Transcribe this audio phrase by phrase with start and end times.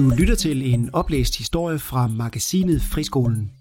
[0.00, 3.52] Du lytter til en oplæst historie fra magasinet Friskolen.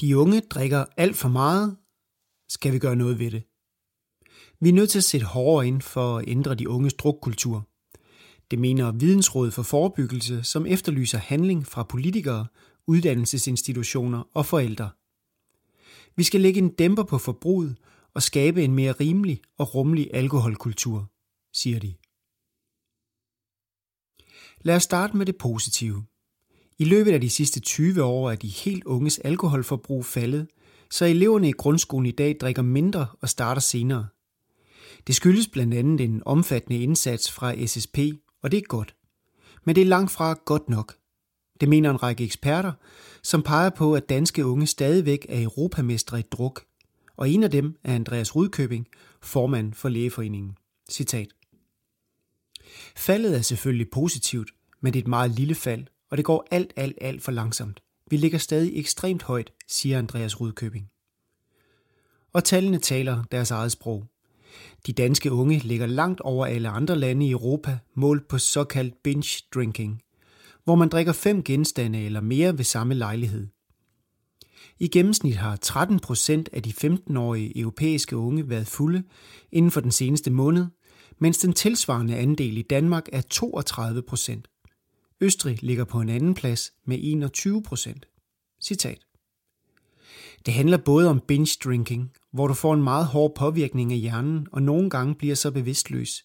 [0.00, 1.76] De unge drikker alt for meget.
[2.48, 3.42] Skal vi gøre noget ved det?
[4.60, 7.68] Vi er nødt til at sætte hårdere ind for at ændre de unges drukkultur.
[8.50, 12.46] Det mener Vidensrådet for Forebyggelse, som efterlyser handling fra politikere,
[12.86, 14.90] uddannelsesinstitutioner og forældre.
[16.16, 17.78] Vi skal lægge en dæmper på forbruget
[18.14, 21.15] og skabe en mere rimelig og rummelig alkoholkultur,
[21.56, 21.94] siger de.
[24.60, 26.04] Lad os starte med det positive.
[26.78, 30.48] I løbet af de sidste 20 år er de helt unges alkoholforbrug faldet,
[30.90, 34.06] så eleverne i grundskolen i dag drikker mindre og starter senere.
[35.06, 37.98] Det skyldes blandt andet en omfattende indsats fra SSP,
[38.42, 38.96] og det er godt.
[39.64, 40.96] Men det er langt fra godt nok.
[41.60, 42.72] Det mener en række eksperter,
[43.22, 46.64] som peger på, at danske unge stadigvæk er europamestre i druk,
[47.16, 48.86] og en af dem er Andreas Rudkøbing,
[49.22, 50.56] formand for Lægeforeningen.
[50.90, 51.35] Citat.
[52.96, 56.72] Faldet er selvfølgelig positivt, men det er et meget lille fald, og det går alt,
[56.76, 57.82] alt, alt for langsomt.
[58.10, 60.88] Vi ligger stadig ekstremt højt, siger Andreas Rudkøbing.
[62.32, 64.04] Og tallene taler deres eget sprog.
[64.86, 69.42] De danske unge ligger langt over alle andre lande i Europa, målt på såkaldt binge
[69.54, 70.02] drinking,
[70.64, 73.46] hvor man drikker fem genstande eller mere ved samme lejlighed.
[74.78, 79.02] I gennemsnit har 13 procent af de 15-årige europæiske unge været fulde
[79.52, 80.66] inden for den seneste måned,
[81.18, 84.48] mens den tilsvarende andel i Danmark er 32 procent.
[85.20, 88.06] Østrig ligger på en anden plads med 21 procent.
[88.62, 88.98] Citat.
[90.46, 94.46] Det handler både om binge drinking, hvor du får en meget hård påvirkning af hjernen
[94.52, 96.24] og nogle gange bliver så bevidstløs,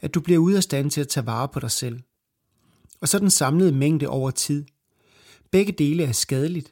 [0.00, 2.00] at du bliver ude af stand til at tage vare på dig selv.
[3.00, 4.64] Og så den samlede mængde over tid.
[5.50, 6.70] Begge dele er skadeligt,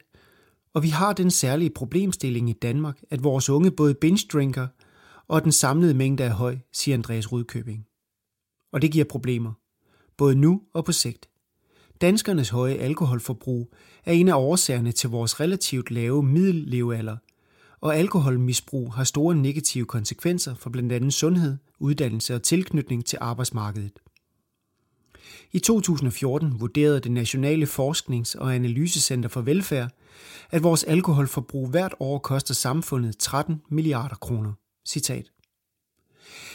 [0.75, 4.69] og vi har den særlige problemstilling i Danmark, at vores unge både binge drinker
[5.29, 7.87] og den samlede mængde er høj, siger Andreas Rudkøbing.
[8.73, 9.53] Og det giver problemer,
[10.17, 11.29] både nu og på sigt.
[12.01, 13.73] Danskernes høje alkoholforbrug
[14.05, 17.17] er en af årsagerne til vores relativt lave middellevealder,
[17.81, 24.01] og alkoholmisbrug har store negative konsekvenser for blandt andet sundhed, uddannelse og tilknytning til arbejdsmarkedet.
[25.53, 29.91] I 2014 vurderede det Nationale Forsknings- og Analysecenter for Velfærd,
[30.51, 34.53] at vores alkoholforbrug hvert år koster samfundet 13 milliarder kroner.
[34.87, 35.31] Citat.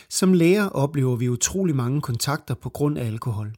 [0.10, 3.56] Som læger oplever vi utrolig mange kontakter på grund af alkohol.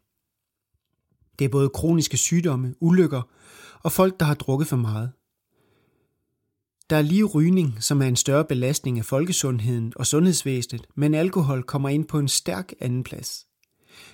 [1.39, 3.21] Det er både kroniske sygdomme, ulykker
[3.83, 5.11] og folk, der har drukket for meget.
[6.89, 11.63] Der er lige rygning, som er en større belastning af folkesundheden og sundhedsvæsenet, men alkohol
[11.63, 13.47] kommer ind på en stærk anden plads.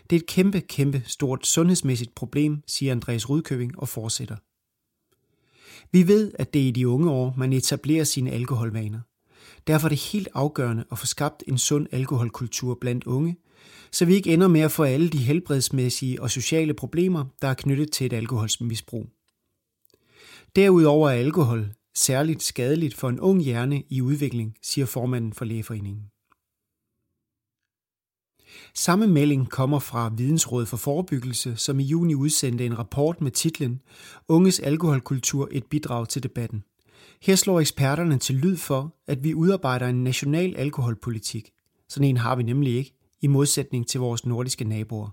[0.10, 4.36] Det er et kæmpe, kæmpe stort sundhedsmæssigt problem, siger Andreas Rudkøbing og fortsætter.
[5.92, 9.00] Vi ved, at det er i de unge år, man etablerer sine alkoholvaner.
[9.68, 13.38] Derfor er det helt afgørende at få skabt en sund alkoholkultur blandt unge,
[13.92, 17.54] så vi ikke ender med at få alle de helbredsmæssige og sociale problemer, der er
[17.54, 19.10] knyttet til et alkoholsmisbrug.
[20.56, 26.04] Derudover er alkohol særligt skadeligt for en ung hjerne i udvikling, siger formanden for Lægeforeningen.
[28.76, 33.82] Samme melding kommer fra Vidensråd for Forebyggelse, som i juni udsendte en rapport med titlen
[34.28, 36.64] Unges alkoholkultur et bidrag til debatten.
[37.22, 41.52] Her slår eksperterne til lyd for, at vi udarbejder en national alkoholpolitik.
[41.90, 45.10] Sådan en har vi nemlig ikke, i modsætning til vores nordiske naboer.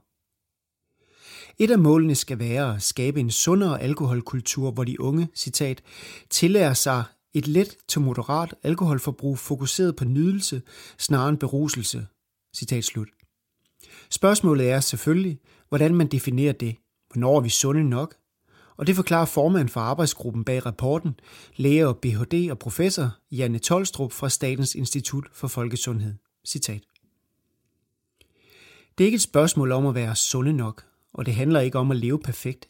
[1.58, 5.82] Et af målene skal være at skabe en sundere alkoholkultur, hvor de unge, citat,
[6.30, 7.04] tillærer sig
[7.34, 10.62] et let til moderat alkoholforbrug fokuseret på nydelse
[10.98, 12.06] snarere end beruselse.
[12.56, 13.08] Citat slut.
[14.10, 15.38] Spørgsmålet er selvfølgelig,
[15.68, 16.76] hvordan man definerer det.
[17.12, 18.14] Hvornår er vi sunde nok?
[18.76, 21.14] Og det forklarer formand for arbejdsgruppen bag rapporten,
[21.56, 22.50] læge og Ph.D.
[22.50, 26.14] og professor Janne Tolstrup fra Statens Institut for Folkesundhed.
[26.46, 26.82] Citat.
[28.98, 31.90] Det er ikke et spørgsmål om at være sunde nok, og det handler ikke om
[31.90, 32.68] at leve perfekt.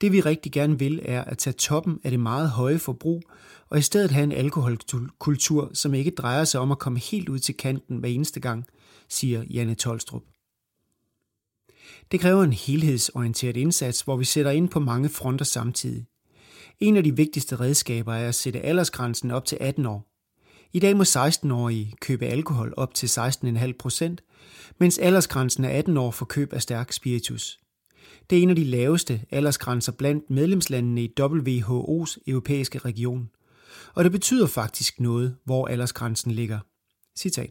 [0.00, 3.22] Det vi rigtig gerne vil er at tage toppen af det meget høje forbrug,
[3.68, 7.38] og i stedet have en alkoholkultur, som ikke drejer sig om at komme helt ud
[7.38, 8.64] til kanten hver eneste gang,
[9.08, 10.22] siger Janne Tolstrup.
[12.10, 16.06] Det kræver en helhedsorienteret indsats, hvor vi sætter ind på mange fronter samtidig.
[16.80, 20.12] En af de vigtigste redskaber er at sætte aldersgrænsen op til 18 år.
[20.72, 24.22] I dag må 16-årige købe alkohol op til 16,5 procent,
[24.78, 27.58] mens aldersgrænsen er 18 år for køb af stærk spiritus.
[28.30, 33.30] Det er en af de laveste aldersgrænser blandt medlemslandene i WHO's europæiske region.
[33.94, 36.58] Og det betyder faktisk noget, hvor aldersgrænsen ligger.
[37.18, 37.50] Citat.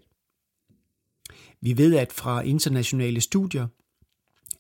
[1.62, 3.68] Vi ved, at fra internationale studier,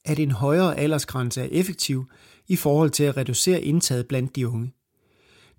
[0.05, 2.05] at en højere aldersgrænse er effektiv
[2.47, 4.73] i forhold til at reducere indtaget blandt de unge.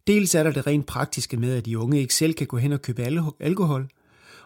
[0.06, 2.72] Dels er der det rent praktiske med, at de unge ikke selv kan gå hen
[2.72, 3.02] og købe
[3.40, 3.88] alkohol,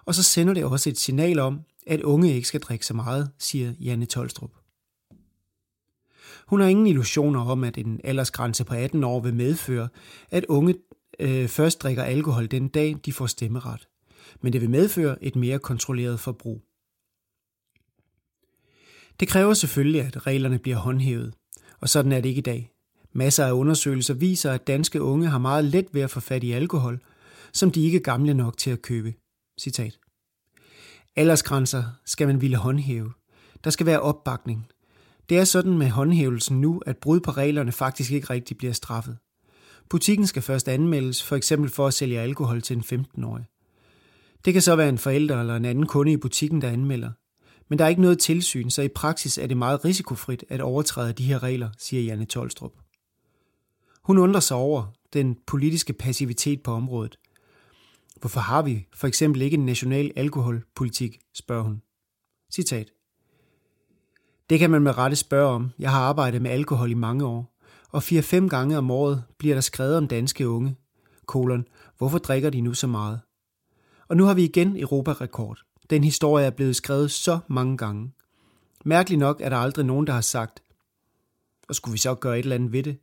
[0.05, 3.31] og så sender det også et signal om, at unge ikke skal drikke så meget,
[3.39, 4.51] siger Janne Tolstrup.
[6.47, 9.89] Hun har ingen illusioner om, at en aldersgrænse på 18 år vil medføre,
[10.31, 10.75] at unge
[11.21, 13.89] øh, først drikker alkohol den dag, de får stemmeret.
[14.41, 16.63] Men det vil medføre et mere kontrolleret forbrug.
[19.21, 21.35] Det kræver selvfølgelig, at reglerne bliver håndhævet,
[21.81, 22.71] og sådan er det ikke i dag.
[23.13, 26.53] Masser af undersøgelser viser, at danske unge har meget let ved at få fat i
[26.53, 27.01] alkohol,
[27.53, 29.15] som de ikke er gamle nok til at købe.
[29.61, 29.99] Citat.
[31.17, 33.13] Aldersgrænser skal man ville håndhæve.
[33.65, 34.67] Der skal være opbakning.
[35.29, 39.17] Det er sådan med håndhævelsen nu, at brud på reglerne faktisk ikke rigtig bliver straffet.
[39.91, 43.45] Butikken skal først anmeldes, for eksempel for at sælge alkohol til en 15-årig.
[44.45, 47.11] Det kan så være en forælder eller en anden kunde i butikken, der anmelder.
[47.71, 51.13] Men der er ikke noget tilsyn, så i praksis er det meget risikofrit at overtræde
[51.13, 52.73] de her regler, siger Janne Tolstrup.
[54.03, 57.19] Hun undrer sig over den politiske passivitet på området.
[58.21, 61.83] Hvorfor har vi for eksempel ikke en national alkoholpolitik, spørger hun.
[62.53, 62.91] Citat.
[64.51, 65.71] Det kan man med rette spørge om.
[65.79, 67.59] Jeg har arbejdet med alkohol i mange år,
[67.89, 70.77] og fire-fem gange om året bliver der skrevet om danske unge.
[71.27, 71.65] Kolon,
[71.99, 73.21] hvorfor drikker de nu så meget?
[74.09, 75.70] Og nu har vi igen Europa-rekord.
[75.91, 78.13] Den historie er blevet skrevet så mange gange.
[78.85, 80.63] Mærkeligt nok er der aldrig nogen, der har sagt,
[81.69, 82.97] og skulle vi så gøre et eller andet ved det?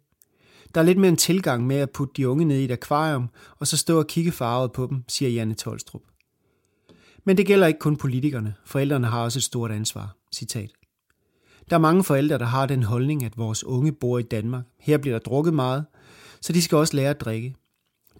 [0.76, 3.30] Der er lidt mere en tilgang med at putte de unge ned i et akvarium,
[3.60, 6.02] og så stå og kigge farvet på dem, siger Janne Tolstrup.
[7.24, 8.56] Men det gælder ikke kun politikerne.
[8.66, 10.16] Forældrene har også et stort ansvar.
[10.34, 10.72] Citat.
[11.70, 14.64] Der er mange forældre, der har den holdning, at vores unge bor i Danmark.
[14.80, 15.86] Her bliver der drukket meget,
[16.42, 17.56] så de skal også lære at drikke.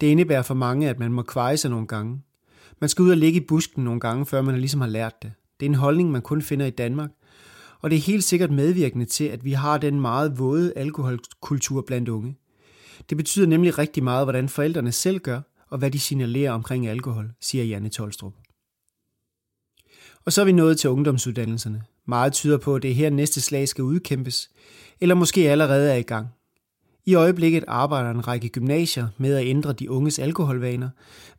[0.00, 2.22] Det indebærer for mange, at man må kveje sig nogle gange.
[2.80, 5.32] Man skal ud og ligge i busken nogle gange, før man ligesom har lært det.
[5.60, 7.10] Det er en holdning, man kun finder i Danmark,
[7.80, 12.08] og det er helt sikkert medvirkende til, at vi har den meget våde alkoholkultur blandt
[12.08, 12.36] unge.
[13.10, 15.40] Det betyder nemlig rigtig meget, hvordan forældrene selv gør,
[15.70, 18.34] og hvad de signalerer omkring alkohol, siger Janne Tolstrup.
[20.24, 21.82] Og så er vi nået til ungdomsuddannelserne.
[22.06, 24.50] Meget tyder på, at det er her næste slag skal udkæmpes,
[25.00, 26.28] eller måske allerede er i gang.
[27.08, 30.88] I øjeblikket arbejder en række gymnasier med at ændre de unges alkoholvaner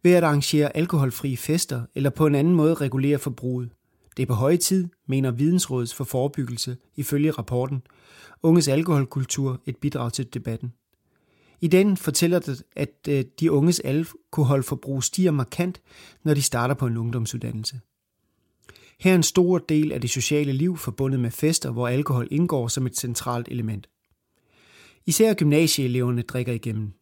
[0.04, 3.69] ved at arrangere alkoholfrie fester eller på en anden måde regulere forbruget.
[4.18, 7.81] Det er på høje tid, mener Vidensrådets for forebyggelse ifølge rapporten
[8.44, 10.74] Unges alkoholkultur et bidrag til debatten.
[11.62, 15.81] I den fortæller det, at øh, de unges alkoholforbrug stiger markant,
[16.24, 17.80] når de starter på en ungdomsuddannelse.
[19.00, 22.68] Her er en stor del af det sociale liv forbundet med fester, hvor alkohol indgår
[22.68, 23.89] som et centralt element.
[25.09, 26.94] Især gymnasieeleverne drikker igennem.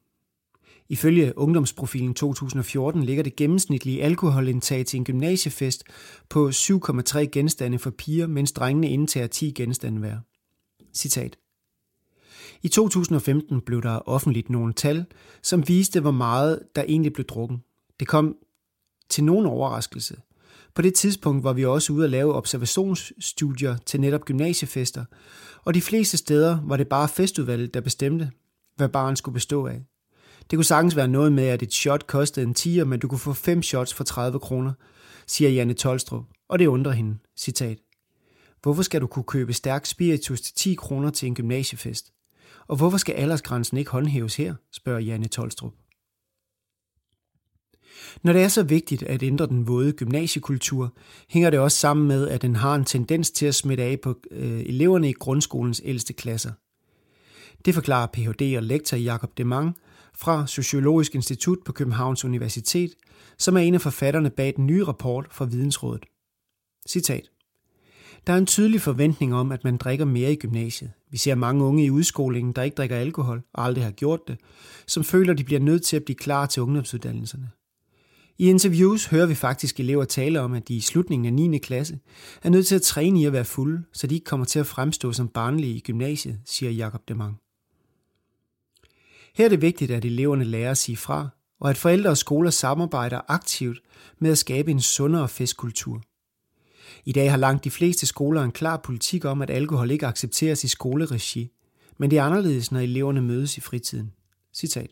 [0.89, 5.83] Ifølge ungdomsprofilen 2014 ligger det gennemsnitlige alkoholindtag til en gymnasiefest
[6.29, 10.17] på 7,3 genstande for piger, mens drengene indtager 10 genstande hver.
[10.93, 11.37] Citat.
[12.61, 15.05] I 2015 blev der offentligt nogle tal,
[15.43, 17.59] som viste, hvor meget der egentlig blev drukket.
[17.99, 18.35] Det kom
[19.09, 20.17] til nogen overraskelse.
[20.77, 25.05] På det tidspunkt var vi også ude at lave observationsstudier til netop gymnasiefester,
[25.65, 28.31] og de fleste steder var det bare festudvalget, der bestemte,
[28.75, 29.81] hvad barn skulle bestå af.
[30.49, 33.19] Det kunne sagtens være noget med, at et shot kostede en 10, men du kunne
[33.19, 34.73] få fem shots for 30 kroner,
[35.27, 37.17] siger Janne Tolstrup, og det undrer hende.
[37.37, 37.77] Citat.
[38.61, 42.11] Hvorfor skal du kunne købe stærk spiritus til 10 kroner til en gymnasiefest?
[42.67, 45.73] Og hvorfor skal aldersgrænsen ikke håndhæves her, spørger Janne Tolstrup.
[48.23, 50.93] Når det er så vigtigt at ændre den våde gymnasiekultur,
[51.29, 54.15] hænger det også sammen med, at den har en tendens til at smitte af på
[54.31, 56.51] øh, eleverne i grundskolens ældste klasser.
[57.65, 58.57] Det forklarer Ph.D.
[58.57, 59.77] og lektor Jakob Demang
[60.15, 62.91] fra Sociologisk Institut på Københavns Universitet,
[63.37, 66.05] som er en af forfatterne bag den nye rapport fra Vidensrådet.
[66.89, 67.29] Citat.
[68.27, 70.91] Der er en tydelig forventning om, at man drikker mere i gymnasiet.
[71.11, 74.37] Vi ser mange unge i udskolingen, der ikke drikker alkohol og aldrig har gjort det,
[74.87, 77.49] som føler, de bliver nødt til at blive klar til ungdomsuddannelserne.
[78.39, 81.57] I interviews hører vi faktisk elever tale om, at de i slutningen af 9.
[81.57, 81.99] klasse
[82.43, 84.67] er nødt til at træne i at være fulde, så de ikke kommer til at
[84.67, 87.37] fremstå som barnlige i gymnasiet, siger Jakob Demang.
[89.35, 91.29] Her er det vigtigt, at eleverne lærer at sige fra,
[91.59, 93.81] og at forældre og skoler samarbejder aktivt
[94.19, 96.03] med at skabe en sundere festkultur.
[97.05, 100.63] I dag har langt de fleste skoler en klar politik om, at alkohol ikke accepteres
[100.63, 101.51] i skoleregi,
[101.97, 104.13] men det er anderledes, når eleverne mødes i fritiden.
[104.53, 104.91] Citat.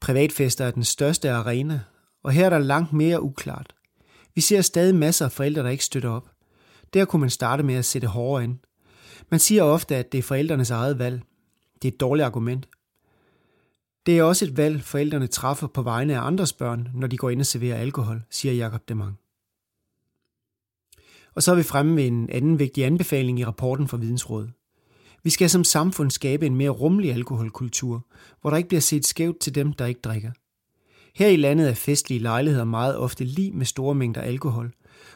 [0.00, 1.80] Privatfester er den største arena,
[2.22, 3.74] og her er der langt mere uklart.
[4.34, 6.30] Vi ser stadig masser af forældre, der ikke støtter op.
[6.94, 8.58] Der kunne man starte med at sætte hårdere ind.
[9.30, 11.22] Man siger ofte, at det er forældrenes eget valg.
[11.82, 12.68] Det er et dårligt argument.
[14.06, 17.30] Det er også et valg, forældrene træffer på vegne af andres børn, når de går
[17.30, 19.18] ind og serverer alkohol, siger Jakob Demang.
[21.34, 24.52] Og så er vi fremme ved en anden vigtig anbefaling i rapporten fra Vidensrådet.
[25.22, 28.06] Vi skal som samfund skabe en mere rummelig alkoholkultur,
[28.40, 30.32] hvor der ikke bliver set skævt til dem, der ikke drikker.
[31.14, 34.72] Her i landet er festlige lejligheder meget ofte lige med store mængder alkohol,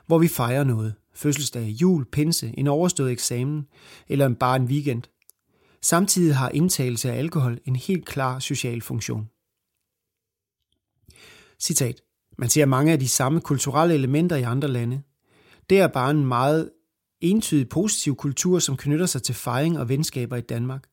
[0.06, 0.94] hvor vi fejrer noget.
[1.14, 3.66] Fødselsdag, jul, pinse, en overstået eksamen
[4.08, 5.02] eller bare en weekend.
[5.82, 9.28] Samtidig har indtagelse af alkohol en helt klar social funktion.
[11.60, 12.00] Citat.
[12.38, 15.02] Man ser mange af de samme kulturelle elementer i andre lande.
[15.70, 16.70] Det er bare en meget
[17.20, 20.84] entydig positiv kultur, som knytter sig til fejring og venskaber i Danmark.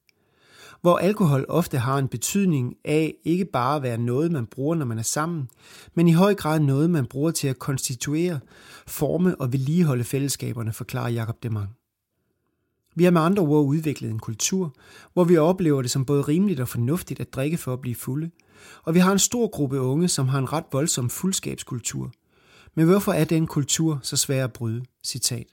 [0.82, 4.86] Hvor alkohol ofte har en betydning af ikke bare at være noget, man bruger, når
[4.86, 5.50] man er sammen,
[5.94, 8.40] men i høj grad noget, man bruger til at konstituere,
[8.88, 11.70] forme og vedligeholde fællesskaberne, forklarer Jakob Demang.
[12.96, 14.76] Vi har med andre ord udviklet en kultur,
[15.14, 18.32] hvor vi oplever det som både rimeligt og fornuftigt at drikke for at blive fulde,
[18.84, 22.12] og vi har en stor gruppe unge, som har en ret voldsom fuldskabskultur.
[22.76, 24.84] Men hvorfor er den kultur så svær at bryde?
[25.04, 25.46] Citat.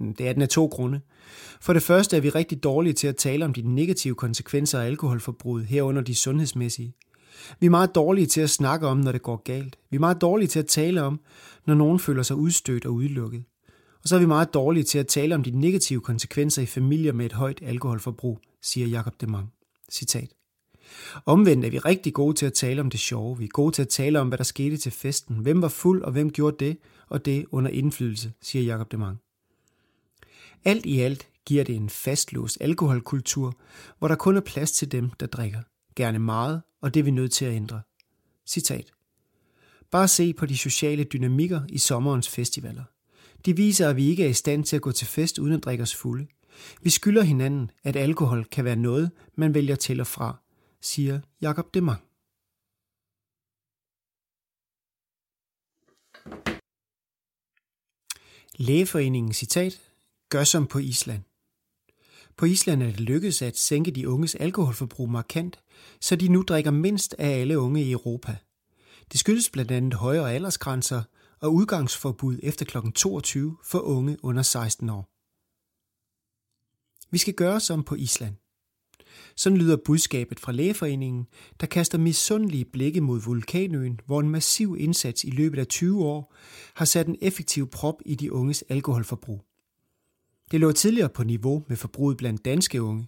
[0.00, 1.00] Mm, det er den af to grunde.
[1.60, 4.86] For det første er vi rigtig dårlige til at tale om de negative konsekvenser af
[4.86, 6.94] alkoholforbruget, herunder de sundhedsmæssige.
[7.60, 9.78] Vi er meget dårlige til at snakke om, når det går galt.
[9.90, 11.20] Vi er meget dårlige til at tale om,
[11.66, 13.44] når nogen føler sig udstødt og udelukket.
[14.02, 17.12] Og så er vi meget dårlige til at tale om de negative konsekvenser i familier
[17.12, 19.52] med et højt alkoholforbrug, siger Jakob Demang.
[19.92, 20.28] Citat.
[21.26, 23.38] Omvendt er vi rigtig gode til at tale om det sjove.
[23.38, 25.36] Vi er gode til at tale om, hvad der skete til festen.
[25.36, 29.23] Hvem var fuld, og hvem gjorde det og det under indflydelse, siger Jakob Demang.
[30.64, 33.60] Alt i alt giver det en fastlåst alkoholkultur,
[33.98, 35.62] hvor der kun er plads til dem, der drikker.
[35.96, 37.82] Gerne meget, og det er vi nødt til at ændre.
[38.46, 38.92] Citat.
[39.90, 42.84] Bare se på de sociale dynamikker i sommerens festivaler.
[43.46, 45.64] De viser, at vi ikke er i stand til at gå til fest uden at
[45.64, 46.26] drikke os fulde.
[46.82, 50.36] Vi skylder hinanden, at alkohol kan være noget, man vælger til og fra,
[50.80, 52.00] siger Jakob Demang.
[58.56, 59.93] Lægeforeningen citat
[60.34, 61.22] gør som på Island.
[62.36, 65.60] På Island er det lykkedes at sænke de unges alkoholforbrug markant,
[66.00, 68.36] så de nu drikker mindst af alle unge i Europa.
[69.12, 71.02] Det skyldes blandt andet højere aldersgrænser
[71.40, 72.78] og udgangsforbud efter kl.
[72.94, 75.08] 22 for unge under 16 år.
[77.10, 78.34] Vi skal gøre som på Island.
[79.36, 81.26] Sådan lyder budskabet fra Lægeforeningen,
[81.60, 86.34] der kaster misundelige blikke mod vulkanøen, hvor en massiv indsats i løbet af 20 år
[86.74, 89.44] har sat en effektiv prop i de unges alkoholforbrug.
[90.50, 93.06] Det lå tidligere på niveau med forbruget blandt danske unge.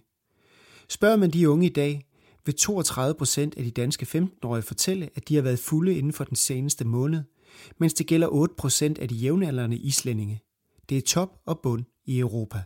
[0.89, 2.07] Spørger man de unge i dag,
[2.45, 6.23] vil 32 procent af de danske 15-årige fortælle, at de har været fulde inden for
[6.23, 7.23] den seneste måned,
[7.77, 10.41] mens det gælder 8 procent af de jævnaldrende islændinge.
[10.89, 12.63] Det er top og bund i Europa.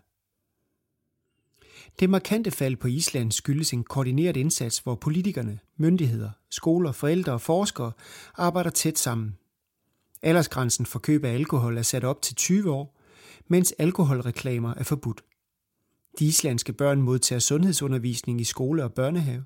[2.00, 7.42] Det markante fald på Island skyldes en koordineret indsats, hvor politikerne, myndigheder, skoler, forældre og
[7.42, 7.92] forskere
[8.36, 9.38] arbejder tæt sammen.
[10.22, 13.01] Aldersgrænsen for køb af alkohol er sat op til 20 år,
[13.48, 15.24] mens alkoholreklamer er forbudt.
[16.20, 19.46] De islandske børn modtager sundhedsundervisning i skole og børnehave.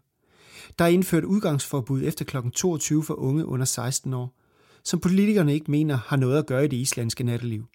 [0.80, 2.38] Der er indført udgangsforbud efter kl.
[2.54, 4.38] 22 for unge under 16 år,
[4.84, 7.66] som politikerne ikke mener har noget at gøre i det islandske natteliv.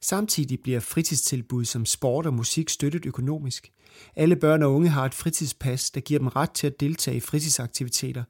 [0.00, 3.72] Samtidig bliver fritidstilbud som sport og musik støttet økonomisk.
[4.16, 7.20] Alle børn og unge har et fritidspas, der giver dem ret til at deltage i
[7.20, 8.24] fritidsaktiviteter,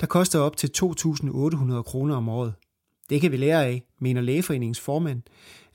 [0.00, 2.54] der koster op til 2.800 kroner om året.
[3.10, 5.22] Det kan vi lære af, mener Lægeforeningens formand,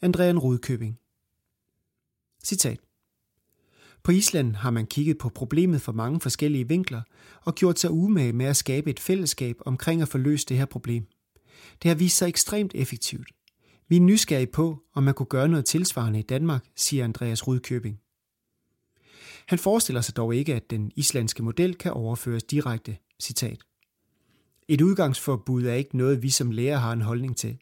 [0.01, 0.99] Andrean Rudkøbing.
[2.43, 2.79] Citat.
[4.03, 7.01] På Island har man kigget på problemet fra mange forskellige vinkler
[7.41, 10.65] og gjort sig umage med at skabe et fællesskab omkring at få løst det her
[10.65, 11.07] problem.
[11.83, 13.27] Det har vist sig ekstremt effektivt.
[13.87, 17.99] Vi er nysgerrige på, om man kunne gøre noget tilsvarende i Danmark, siger Andreas Rudkøbing.
[19.47, 22.97] Han forestiller sig dog ikke, at den islandske model kan overføres direkte.
[23.21, 23.57] Citat.
[24.67, 27.57] Et udgangsforbud er ikke noget, vi som lærer har en holdning til.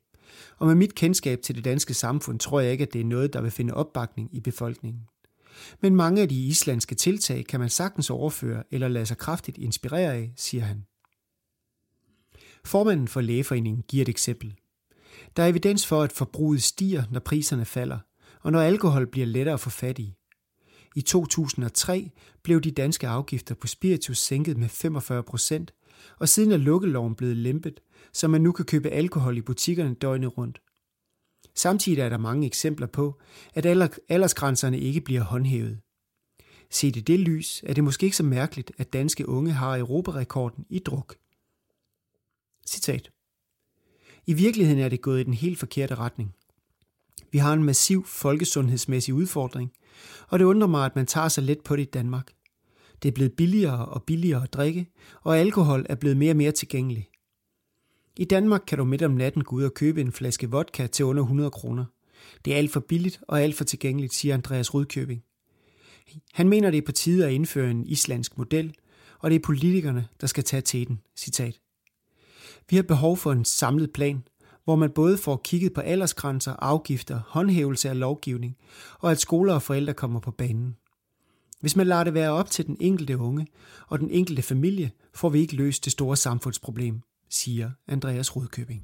[0.58, 3.34] Og med mit kendskab til det danske samfund tror jeg ikke, at det er noget,
[3.34, 5.02] der vil finde opbakning i befolkningen.
[5.82, 10.14] Men mange af de islandske tiltag kan man sagtens overføre eller lade sig kraftigt inspirere
[10.14, 10.86] af, siger han.
[12.66, 14.56] Formanden for Lægeforeningen giver et eksempel.
[15.36, 18.00] Der er evidens for, at forbruget stiger, når priserne falder,
[18.42, 20.16] og når alkohol bliver lettere at få fat i.
[20.96, 22.12] I 2003
[22.44, 25.74] blev de danske afgifter på spiritus sænket med 45 procent,
[26.20, 27.80] og siden er lukkeloven blevet lempet,
[28.14, 30.62] så man nu kan købe alkohol i butikkerne døgnet rundt.
[31.56, 33.22] Samtidig er der mange eksempler på,
[33.54, 33.66] at
[34.10, 35.80] aldersgrænserne ikke bliver håndhævet.
[36.70, 40.66] Set i det lys er det måske ikke så mærkeligt, at danske unge har europarekorden
[40.70, 41.16] i druk.
[42.68, 43.12] Citat.
[44.26, 46.36] I virkeligheden er det gået i den helt forkerte retning.
[47.32, 49.72] Vi har en massiv folkesundhedsmæssig udfordring,
[50.28, 52.32] og det undrer mig, at man tager så let på det i Danmark.
[53.04, 54.88] Det er blevet billigere og billigere at drikke,
[55.22, 57.10] og alkohol er blevet mere og mere tilgængelig.
[58.18, 61.06] I Danmark kan du midt om natten gå ud og købe en flaske vodka til
[61.06, 61.86] under 100 kroner.
[62.46, 65.24] Det er alt for billigt og alt for tilgængeligt, siger Andreas Rudkøbing.
[66.34, 68.76] Han mener, det er på tide at indføre en islandsk model,
[69.20, 71.00] og det er politikerne, der skal tage til den.
[71.18, 71.60] Citat.
[72.70, 74.24] Vi har behov for en samlet plan,
[74.64, 78.58] hvor man både får kigget på aldersgrænser, afgifter, håndhævelse af lovgivning,
[79.00, 80.76] og at skoler og forældre kommer på banen.
[81.62, 83.48] Hvis man lader det være op til den enkelte unge
[83.88, 88.84] og den enkelte familie, får vi ikke løst det store samfundsproblem, siger Andreas Rudkøbing.